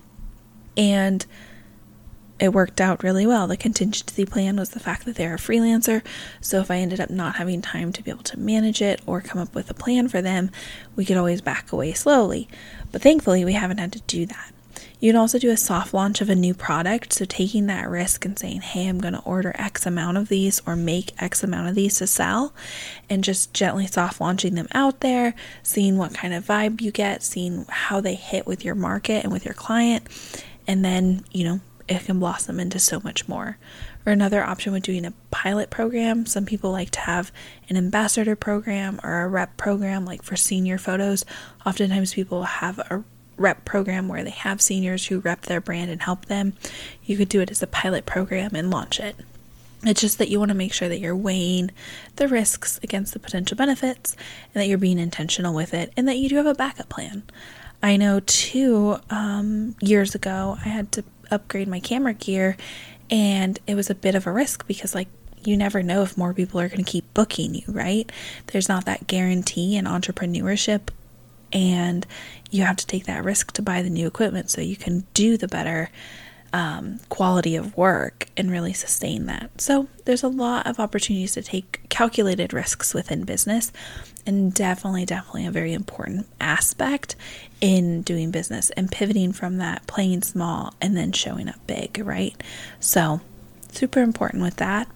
And 0.75 1.25
it 2.41 2.53
worked 2.53 2.81
out 2.81 3.03
really 3.03 3.27
well. 3.27 3.45
The 3.45 3.55
contingency 3.55 4.25
plan 4.25 4.57
was 4.57 4.71
the 4.71 4.79
fact 4.79 5.05
that 5.05 5.15
they're 5.15 5.35
a 5.35 5.37
freelancer. 5.37 6.03
So 6.41 6.59
if 6.59 6.71
I 6.71 6.77
ended 6.77 6.99
up 6.99 7.11
not 7.11 7.35
having 7.35 7.61
time 7.61 7.93
to 7.93 8.03
be 8.03 8.09
able 8.09 8.23
to 8.23 8.39
manage 8.39 8.81
it 8.81 8.99
or 9.05 9.21
come 9.21 9.39
up 9.39 9.53
with 9.53 9.69
a 9.69 9.75
plan 9.75 10.07
for 10.07 10.21
them, 10.23 10.49
we 10.95 11.05
could 11.05 11.17
always 11.17 11.39
back 11.39 11.71
away 11.71 11.93
slowly. 11.93 12.49
But 12.91 13.03
thankfully, 13.03 13.45
we 13.45 13.53
haven't 13.53 13.77
had 13.77 13.93
to 13.93 14.01
do 14.01 14.25
that. 14.25 14.53
You 14.99 15.11
can 15.11 15.19
also 15.19 15.39
do 15.39 15.49
a 15.49 15.57
soft 15.57 15.93
launch 15.93 16.21
of 16.21 16.29
a 16.29 16.35
new 16.35 16.53
product. 16.53 17.13
So 17.13 17.25
taking 17.25 17.67
that 17.67 17.89
risk 17.89 18.25
and 18.25 18.37
saying, 18.37 18.61
hey, 18.61 18.87
I'm 18.87 18.99
going 18.99 19.13
to 19.13 19.21
order 19.21 19.55
X 19.55 19.85
amount 19.85 20.17
of 20.17 20.29
these 20.29 20.61
or 20.65 20.75
make 20.75 21.19
X 21.21 21.43
amount 21.43 21.69
of 21.69 21.75
these 21.75 21.97
to 21.97 22.07
sell, 22.07 22.53
and 23.09 23.23
just 23.23 23.53
gently 23.53 23.85
soft 23.87 24.21
launching 24.21 24.55
them 24.55 24.67
out 24.73 25.01
there, 25.01 25.33
seeing 25.63 25.97
what 25.97 26.13
kind 26.13 26.33
of 26.33 26.45
vibe 26.45 26.81
you 26.81 26.91
get, 26.91 27.23
seeing 27.23 27.65
how 27.69 28.01
they 28.01 28.15
hit 28.15 28.47
with 28.47 28.63
your 28.63 28.75
market 28.75 29.23
and 29.23 29.31
with 29.31 29.45
your 29.45 29.53
client. 29.53 30.07
And 30.67 30.85
then, 30.85 31.25
you 31.31 31.43
know, 31.43 31.59
it 31.91 32.05
can 32.05 32.19
blossom 32.19 32.59
into 32.59 32.79
so 32.79 32.99
much 33.01 33.27
more. 33.27 33.57
Or 34.05 34.11
another 34.11 34.43
option 34.43 34.73
with 34.73 34.83
doing 34.83 35.05
a 35.05 35.13
pilot 35.29 35.69
program. 35.69 36.25
Some 36.25 36.45
people 36.45 36.71
like 36.71 36.89
to 36.91 37.01
have 37.01 37.31
an 37.69 37.77
ambassador 37.77 38.35
program 38.35 38.99
or 39.03 39.21
a 39.21 39.27
rep 39.27 39.57
program, 39.57 40.05
like 40.05 40.23
for 40.23 40.35
senior 40.35 40.77
photos. 40.77 41.25
Oftentimes, 41.65 42.13
people 42.13 42.43
have 42.43 42.79
a 42.79 43.03
rep 43.37 43.65
program 43.65 44.07
where 44.07 44.23
they 44.23 44.31
have 44.31 44.61
seniors 44.61 45.07
who 45.07 45.19
rep 45.19 45.41
their 45.41 45.61
brand 45.61 45.91
and 45.91 46.01
help 46.01 46.25
them. 46.25 46.53
You 47.03 47.17
could 47.17 47.29
do 47.29 47.41
it 47.41 47.51
as 47.51 47.61
a 47.61 47.67
pilot 47.67 48.05
program 48.05 48.55
and 48.55 48.71
launch 48.71 48.99
it. 48.99 49.15
It's 49.83 50.01
just 50.01 50.19
that 50.19 50.29
you 50.29 50.37
want 50.37 50.49
to 50.49 50.55
make 50.55 50.73
sure 50.73 50.87
that 50.87 50.99
you're 50.99 51.15
weighing 51.15 51.71
the 52.17 52.27
risks 52.27 52.79
against 52.83 53.13
the 53.13 53.19
potential 53.19 53.57
benefits 53.57 54.15
and 54.53 54.61
that 54.61 54.67
you're 54.67 54.77
being 54.77 54.99
intentional 54.99 55.55
with 55.55 55.73
it 55.73 55.91
and 55.97 56.07
that 56.07 56.17
you 56.17 56.29
do 56.29 56.35
have 56.35 56.45
a 56.45 56.53
backup 56.53 56.89
plan. 56.89 57.23
I 57.81 57.97
know 57.97 58.19
too, 58.19 58.97
um, 59.09 59.75
years 59.81 60.13
ago, 60.13 60.57
I 60.63 60.69
had 60.69 60.91
to 60.93 61.03
upgrade 61.31 61.67
my 61.67 61.79
camera 61.79 62.13
gear 62.13 62.57
and 63.09 63.59
it 63.67 63.75
was 63.75 63.89
a 63.89 63.95
bit 63.95 64.15
of 64.15 64.27
a 64.27 64.31
risk 64.31 64.67
because 64.67 64.95
like 64.95 65.07
you 65.43 65.57
never 65.57 65.81
know 65.81 66.03
if 66.03 66.17
more 66.17 66.33
people 66.33 66.59
are 66.59 66.69
going 66.69 66.83
to 66.83 66.91
keep 66.91 67.13
booking 67.13 67.55
you, 67.55 67.63
right? 67.67 68.11
There's 68.47 68.69
not 68.69 68.85
that 68.85 69.07
guarantee 69.07 69.75
in 69.75 69.85
entrepreneurship 69.85 70.89
and 71.51 72.05
you 72.49 72.63
have 72.63 72.77
to 72.77 72.87
take 72.87 73.05
that 73.05 73.23
risk 73.23 73.51
to 73.53 73.61
buy 73.61 73.81
the 73.81 73.89
new 73.89 74.07
equipment 74.07 74.49
so 74.49 74.61
you 74.61 74.75
can 74.75 75.05
do 75.13 75.37
the 75.37 75.47
better 75.47 75.89
um, 76.53 76.99
quality 77.09 77.55
of 77.55 77.77
work 77.77 78.27
and 78.35 78.51
really 78.51 78.73
sustain 78.73 79.25
that. 79.27 79.61
So, 79.61 79.87
there's 80.05 80.23
a 80.23 80.27
lot 80.27 80.67
of 80.67 80.79
opportunities 80.79 81.33
to 81.33 81.41
take 81.41 81.81
calculated 81.89 82.53
risks 82.53 82.93
within 82.93 83.23
business, 83.23 83.71
and 84.25 84.53
definitely, 84.53 85.05
definitely 85.05 85.45
a 85.45 85.51
very 85.51 85.73
important 85.73 86.27
aspect 86.39 87.15
in 87.61 88.01
doing 88.01 88.31
business 88.31 88.69
and 88.71 88.91
pivoting 88.91 89.31
from 89.31 89.57
that 89.57 89.87
playing 89.87 90.23
small 90.23 90.73
and 90.81 90.97
then 90.97 91.11
showing 91.11 91.47
up 91.47 91.65
big, 91.67 91.99
right? 92.03 92.41
So, 92.79 93.21
super 93.71 94.01
important 94.01 94.43
with 94.43 94.57
that. 94.57 94.87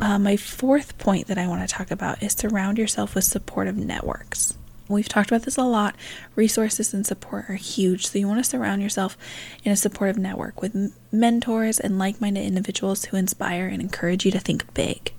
Uh, 0.00 0.18
my 0.18 0.36
fourth 0.36 0.96
point 0.98 1.26
that 1.26 1.38
I 1.38 1.48
want 1.48 1.68
to 1.68 1.74
talk 1.74 1.90
about 1.90 2.22
is 2.22 2.32
surround 2.32 2.78
yourself 2.78 3.14
with 3.14 3.24
supportive 3.24 3.76
networks. 3.76 4.56
We've 4.88 5.08
talked 5.08 5.30
about 5.30 5.42
this 5.42 5.58
a 5.58 5.64
lot. 5.64 5.94
Resources 6.34 6.94
and 6.94 7.06
support 7.06 7.44
are 7.48 7.54
huge. 7.54 8.06
So, 8.06 8.18
you 8.18 8.26
want 8.26 8.42
to 8.42 8.48
surround 8.48 8.80
yourself 8.80 9.18
in 9.62 9.70
a 9.70 9.76
supportive 9.76 10.16
network 10.16 10.62
with 10.62 10.94
mentors 11.12 11.78
and 11.78 11.98
like 11.98 12.20
minded 12.20 12.46
individuals 12.46 13.06
who 13.06 13.18
inspire 13.18 13.66
and 13.66 13.82
encourage 13.82 14.24
you 14.24 14.30
to 14.30 14.40
think 14.40 14.72
big. 14.72 15.12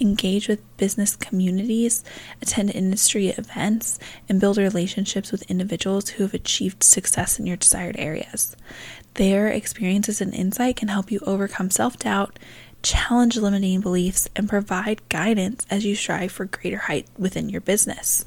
Engage 0.00 0.48
with 0.48 0.60
business 0.78 1.16
communities, 1.16 2.02
attend 2.40 2.70
industry 2.70 3.28
events, 3.28 3.98
and 4.26 4.40
build 4.40 4.56
relationships 4.56 5.30
with 5.30 5.50
individuals 5.50 6.10
who 6.10 6.22
have 6.22 6.34
achieved 6.34 6.82
success 6.82 7.38
in 7.38 7.46
your 7.46 7.58
desired 7.58 7.96
areas. 7.98 8.56
Their 9.14 9.48
experiences 9.48 10.22
and 10.22 10.34
insight 10.34 10.76
can 10.76 10.88
help 10.88 11.10
you 11.10 11.20
overcome 11.26 11.70
self 11.70 11.98
doubt 11.98 12.38
challenge 12.82 13.36
limiting 13.36 13.78
beliefs, 13.82 14.26
and 14.34 14.48
provide 14.48 15.06
guidance 15.10 15.66
as 15.68 15.84
you 15.84 15.94
strive 15.94 16.32
for 16.32 16.46
greater 16.46 16.78
height 16.78 17.06
within 17.18 17.50
your 17.50 17.60
business 17.60 18.24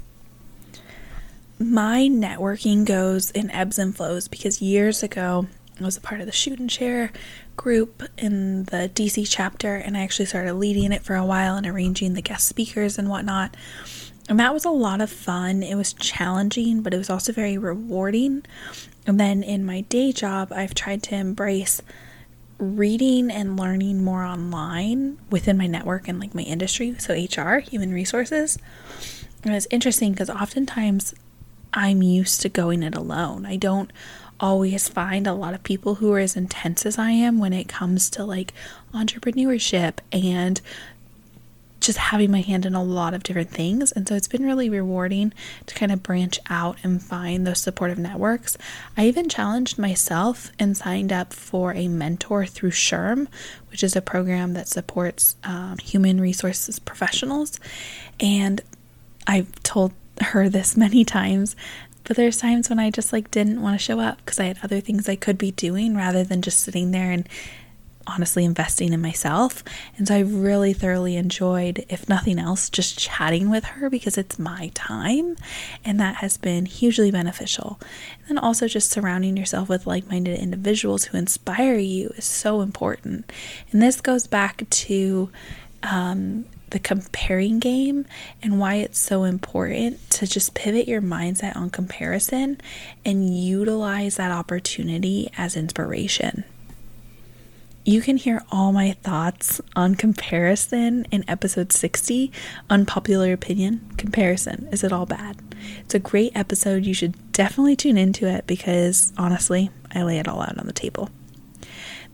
my 1.59 2.07
networking 2.11 2.85
goes 2.85 3.31
in 3.31 3.51
ebbs 3.51 3.77
and 3.79 3.95
flows 3.95 4.27
because 4.27 4.61
years 4.61 5.03
ago 5.03 5.47
I 5.79 5.83
was 5.83 5.97
a 5.97 6.01
part 6.01 6.21
of 6.21 6.27
the 6.27 6.31
shoot 6.31 6.59
and 6.59 6.71
share 6.71 7.11
group 7.55 8.03
in 8.17 8.65
the 8.65 8.91
DC 8.93 9.25
chapter, 9.27 9.75
and 9.75 9.97
I 9.97 10.01
actually 10.01 10.25
started 10.25 10.53
leading 10.53 10.91
it 10.91 11.03
for 11.03 11.15
a 11.15 11.25
while 11.25 11.55
and 11.55 11.65
arranging 11.65 12.13
the 12.13 12.21
guest 12.21 12.47
speakers 12.47 12.97
and 12.97 13.09
whatnot. 13.09 13.55
And 14.29 14.39
that 14.39 14.53
was 14.53 14.65
a 14.65 14.69
lot 14.69 15.01
of 15.01 15.09
fun. 15.09 15.63
It 15.63 15.75
was 15.75 15.93
challenging, 15.93 16.81
but 16.81 16.93
it 16.93 16.97
was 16.97 17.09
also 17.09 17.33
very 17.33 17.57
rewarding. 17.57 18.43
And 19.05 19.19
then 19.19 19.43
in 19.43 19.65
my 19.65 19.81
day 19.81 20.11
job, 20.11 20.53
I've 20.53 20.75
tried 20.75 21.03
to 21.03 21.15
embrace 21.15 21.81
reading 22.59 23.29
and 23.29 23.59
learning 23.59 24.03
more 24.03 24.23
online 24.23 25.17
within 25.29 25.57
my 25.57 25.67
network 25.67 26.07
and 26.07 26.19
like 26.19 26.33
my 26.33 26.43
industry. 26.43 26.95
So, 26.99 27.13
HR, 27.13 27.59
human 27.59 27.91
resources. 27.91 28.57
And 29.43 29.53
it's 29.53 29.67
interesting 29.69 30.13
because 30.13 30.29
oftentimes 30.29 31.13
I'm 31.73 32.01
used 32.01 32.41
to 32.41 32.49
going 32.49 32.83
it 32.83 32.95
alone. 32.95 33.45
I 33.45 33.55
don't 33.55 33.91
always 34.39 34.89
find 34.89 35.25
a 35.25 35.33
lot 35.33 35.53
of 35.53 35.63
people 35.63 35.95
who 35.95 36.11
are 36.13 36.19
as 36.19 36.35
intense 36.35 36.85
as 36.85 36.97
I 36.97 37.11
am 37.11 37.39
when 37.39 37.53
it 37.53 37.67
comes 37.67 38.09
to 38.11 38.23
like 38.23 38.53
entrepreneurship 38.93 39.99
and 40.11 40.59
just 41.83 41.97
having 41.97 42.31
my 42.31 42.41
hand 42.41 42.65
in 42.65 42.75
a 42.75 42.83
lot 42.83 43.13
of 43.13 43.23
different 43.23 43.51
things. 43.51 43.91
And 43.91 44.07
so 44.07 44.15
it's 44.15 44.27
been 44.27 44.45
really 44.45 44.69
rewarding 44.69 45.33
to 45.65 45.75
kind 45.75 45.91
of 45.91 46.01
branch 46.01 46.39
out 46.49 46.77
and 46.81 47.03
find 47.03 47.45
those 47.45 47.59
supportive 47.59 47.97
networks. 47.97 48.57
I 48.95 49.05
even 49.07 49.27
challenged 49.27 49.77
myself 49.77 50.51
and 50.57 50.77
signed 50.77 51.11
up 51.11 51.33
for 51.33 51.73
a 51.73 51.89
mentor 51.89 52.45
through 52.45 52.71
SHRM, 52.71 53.27
which 53.69 53.83
is 53.83 53.97
a 53.97 54.01
program 54.01 54.53
that 54.53 54.69
supports 54.69 55.35
um, 55.43 55.77
human 55.77 56.21
resources 56.21 56.79
professionals. 56.79 57.59
And 58.19 58.61
I've 59.27 59.61
told 59.63 59.91
her 60.21 60.49
this 60.49 60.77
many 60.77 61.03
times, 61.03 61.55
but 62.03 62.17
there's 62.17 62.37
times 62.37 62.69
when 62.69 62.79
I 62.79 62.89
just 62.89 63.13
like 63.13 63.31
didn't 63.31 63.61
want 63.61 63.79
to 63.79 63.83
show 63.83 63.99
up 63.99 64.17
because 64.17 64.39
I 64.39 64.45
had 64.45 64.59
other 64.63 64.79
things 64.79 65.07
I 65.07 65.15
could 65.15 65.37
be 65.37 65.51
doing 65.51 65.95
rather 65.95 66.23
than 66.23 66.41
just 66.41 66.59
sitting 66.59 66.91
there 66.91 67.11
and 67.11 67.27
honestly 68.05 68.43
investing 68.43 68.91
in 68.91 69.01
myself. 69.01 69.63
And 69.97 70.07
so 70.07 70.15
I 70.15 70.19
really 70.19 70.73
thoroughly 70.73 71.15
enjoyed, 71.15 71.85
if 71.89 72.09
nothing 72.09 72.39
else, 72.39 72.69
just 72.69 72.99
chatting 72.99 73.49
with 73.49 73.63
her 73.63 73.89
because 73.89 74.17
it's 74.17 74.37
my 74.37 74.71
time. 74.73 75.37
And 75.85 75.99
that 75.99 76.15
has 76.15 76.37
been 76.37 76.65
hugely 76.65 77.11
beneficial. 77.11 77.79
And 78.19 78.37
then 78.37 78.37
also 78.37 78.67
just 78.67 78.91
surrounding 78.91 79.37
yourself 79.37 79.69
with 79.69 79.87
like 79.87 80.09
minded 80.09 80.39
individuals 80.39 81.05
who 81.05 81.17
inspire 81.17 81.77
you 81.77 82.09
is 82.17 82.25
so 82.25 82.61
important. 82.61 83.31
And 83.71 83.81
this 83.81 84.01
goes 84.01 84.27
back 84.27 84.69
to 84.69 85.29
um, 85.83 86.45
the 86.71 86.79
comparing 86.79 87.59
game 87.59 88.05
and 88.41 88.59
why 88.59 88.75
it's 88.75 88.97
so 88.97 89.23
important 89.23 90.09
to 90.09 90.25
just 90.25 90.55
pivot 90.55 90.87
your 90.87 91.01
mindset 91.01 91.55
on 91.55 91.69
comparison 91.69 92.59
and 93.05 93.37
utilize 93.37 94.15
that 94.15 94.31
opportunity 94.31 95.29
as 95.37 95.55
inspiration. 95.55 96.43
You 97.85 98.01
can 98.01 98.15
hear 98.15 98.41
all 98.49 98.71
my 98.71 98.93
thoughts 99.03 99.59
on 99.75 99.95
comparison 99.95 101.05
in 101.11 101.25
episode 101.27 101.73
60 101.73 102.31
Unpopular 102.69 103.33
Opinion 103.33 103.81
Comparison. 103.97 104.69
Is 104.71 104.85
it 104.85 104.93
all 104.93 105.05
bad? 105.05 105.37
It's 105.81 105.93
a 105.93 105.99
great 105.99 106.31
episode. 106.33 106.85
You 106.85 106.93
should 106.93 107.33
definitely 107.33 107.75
tune 107.75 107.97
into 107.97 108.25
it 108.25 108.47
because 108.47 109.11
honestly, 109.17 109.69
I 109.93 110.03
lay 110.03 110.17
it 110.17 110.29
all 110.29 110.41
out 110.41 110.57
on 110.57 110.65
the 110.65 110.73
table. 110.73 111.09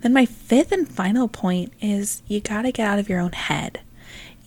Then, 0.02 0.14
my 0.14 0.26
fifth 0.26 0.72
and 0.72 0.88
final 0.88 1.28
point 1.28 1.74
is 1.82 2.22
you 2.28 2.40
got 2.40 2.62
to 2.64 2.72
get 2.72 2.88
out 2.88 3.00
of 3.00 3.10
your 3.10 3.20
own 3.20 3.34
head 3.34 3.82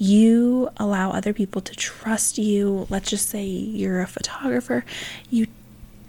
you 0.02 0.68
allow 0.78 1.12
other 1.12 1.32
people 1.32 1.62
to 1.62 1.76
trust 1.76 2.37
you. 2.37 2.88
Let's 2.90 3.09
just 3.09 3.28
say 3.28 3.44
you're 3.44 4.00
a 4.00 4.06
photographer, 4.09 4.85
you 5.30 5.47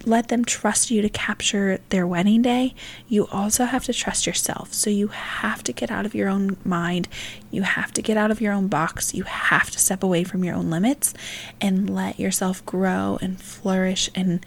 let 0.06 0.28
them 0.28 0.44
trust 0.44 0.90
you 0.90 1.00
to 1.00 1.08
capture 1.08 1.78
their 1.90 2.06
wedding 2.06 2.42
day, 2.42 2.74
you 3.08 3.26
also 3.28 3.64
have 3.64 3.84
to 3.84 3.92
trust 3.92 4.26
yourself. 4.26 4.72
So 4.74 4.90
you 4.90 5.08
have 5.08 5.62
to 5.64 5.72
get 5.72 5.90
out 5.90 6.06
of 6.06 6.14
your 6.14 6.28
own 6.28 6.56
mind. 6.64 7.08
You 7.50 7.62
have 7.62 7.92
to 7.92 8.02
get 8.02 8.16
out 8.16 8.30
of 8.30 8.40
your 8.40 8.52
own 8.52 8.68
box. 8.68 9.14
You 9.14 9.22
have 9.22 9.70
to 9.70 9.78
step 9.78 10.02
away 10.02 10.24
from 10.24 10.44
your 10.44 10.56
own 10.56 10.70
limits 10.70 11.14
and 11.60 11.88
let 11.88 12.18
yourself 12.18 12.64
grow 12.66 13.18
and 13.22 13.40
flourish 13.40 14.10
and 14.14 14.44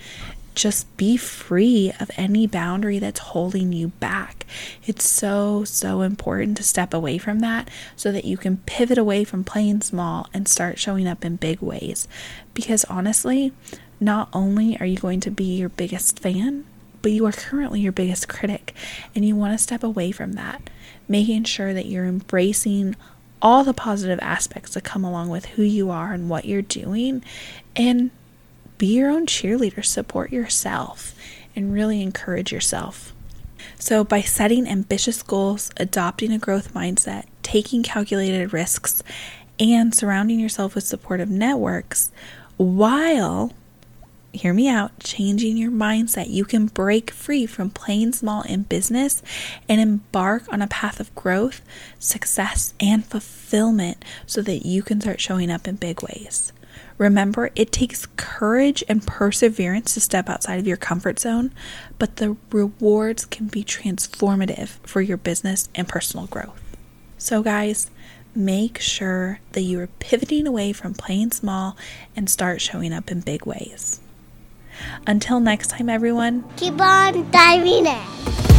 just 0.57 0.97
be 0.97 1.15
free 1.15 1.93
of 1.99 2.09
any 2.17 2.47
boundary 2.47 2.97
that's 2.97 3.19
holding 3.19 3.71
you 3.71 3.89
back. 3.89 4.43
It's 4.85 5.07
so, 5.07 5.63
so 5.63 6.01
important 6.01 6.57
to 6.57 6.63
step 6.63 6.95
away 6.95 7.19
from 7.19 7.39
that 7.39 7.69
so 7.95 8.11
that 8.11 8.25
you 8.25 8.37
can 8.37 8.57
pivot 8.65 8.97
away 8.97 9.23
from 9.23 9.43
playing 9.43 9.81
small 9.81 10.27
and 10.33 10.47
start 10.47 10.79
showing 10.79 11.07
up 11.07 11.23
in 11.23 11.35
big 11.35 11.61
ways. 11.61 12.07
Because 12.55 12.83
honestly, 12.85 13.53
not 13.99 14.29
only 14.33 14.79
are 14.79 14.85
you 14.85 14.97
going 14.97 15.19
to 15.21 15.31
be 15.31 15.57
your 15.57 15.69
biggest 15.69 16.19
fan, 16.19 16.65
but 17.03 17.11
you 17.11 17.23
are 17.27 17.31
currently 17.31 17.79
your 17.79 17.91
biggest 17.91 18.27
critic, 18.27 18.73
and 19.13 19.23
you 19.23 19.35
want 19.35 19.53
to 19.53 19.63
step 19.63 19.83
away 19.83 20.11
from 20.11 20.33
that, 20.33 20.71
making 21.07 21.43
sure 21.43 21.71
that 21.71 21.85
you're 21.85 22.05
embracing 22.05 22.95
all 23.43 23.63
the 23.63 23.75
positive 23.75 24.19
aspects 24.23 24.73
that 24.73 24.83
come 24.83 25.05
along 25.05 25.29
with 25.29 25.45
who 25.45 25.61
you 25.61 25.91
are 25.91 26.13
and 26.13 26.31
what 26.31 26.45
you're 26.45 26.63
doing, 26.63 27.23
and 27.75 28.09
be 28.77 28.87
your 28.87 29.09
own 29.09 29.25
cheerleader, 29.25 29.83
support 29.83 30.31
yourself, 30.31 31.15
and 31.55 31.73
really 31.73 32.01
encourage 32.01 32.51
yourself. 32.51 33.13
So, 33.79 34.03
by 34.03 34.21
setting 34.21 34.67
ambitious 34.67 35.21
goals, 35.23 35.71
adopting 35.77 36.31
a 36.31 36.37
growth 36.37 36.73
mindset, 36.73 37.25
taking 37.43 37.83
calculated 37.83 38.53
risks, 38.53 39.03
and 39.59 39.93
surrounding 39.93 40.39
yourself 40.39 40.75
with 40.75 40.83
supportive 40.83 41.29
networks, 41.29 42.11
while 42.57 43.53
hear 44.33 44.53
me 44.53 44.67
out, 44.67 44.99
changing 44.99 45.57
your 45.57 45.71
mindset, 45.71 46.29
you 46.29 46.45
can 46.45 46.67
break 46.67 47.11
free 47.11 47.45
from 47.45 47.69
playing 47.69 48.13
small 48.13 48.43
in 48.43 48.63
business 48.63 49.21
and 49.67 49.81
embark 49.81 50.43
on 50.51 50.61
a 50.61 50.67
path 50.67 50.99
of 50.99 51.13
growth, 51.15 51.61
success, 51.99 52.73
and 52.79 53.05
fulfillment 53.05 54.03
so 54.25 54.41
that 54.41 54.65
you 54.65 54.81
can 54.83 55.01
start 55.01 55.19
showing 55.19 55.51
up 55.51 55.67
in 55.67 55.75
big 55.75 56.01
ways. 56.01 56.53
Remember, 56.97 57.51
it 57.55 57.71
takes 57.71 58.07
courage 58.17 58.83
and 58.89 59.05
perseverance 59.05 59.93
to 59.93 60.01
step 60.01 60.29
outside 60.29 60.59
of 60.59 60.67
your 60.67 60.77
comfort 60.77 61.19
zone, 61.19 61.53
but 61.99 62.15
the 62.15 62.35
rewards 62.51 63.25
can 63.25 63.47
be 63.47 63.63
transformative 63.63 64.69
for 64.83 65.01
your 65.01 65.17
business 65.17 65.69
and 65.75 65.87
personal 65.87 66.25
growth. 66.25 66.61
So, 67.19 67.43
guys, 67.43 67.91
make 68.33 68.79
sure 68.79 69.39
that 69.51 69.61
you 69.61 69.79
are 69.79 69.87
pivoting 69.99 70.47
away 70.47 70.73
from 70.73 70.93
playing 70.93 71.31
small 71.31 71.77
and 72.15 72.29
start 72.29 72.61
showing 72.61 72.93
up 72.93 73.11
in 73.11 73.21
big 73.21 73.45
ways. 73.45 73.99
Until 75.05 75.39
next 75.39 75.67
time, 75.69 75.89
everyone, 75.89 76.43
Keep 76.55 76.79
on 76.81 77.29
diving 77.31 77.85
in. 77.85 78.56